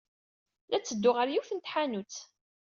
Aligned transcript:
La 0.69 0.77
ttedduɣ 0.79 1.15
ɣer 1.17 1.27
yiwet 1.29 1.51
n 1.53 1.59
tḥanut. 1.59 2.15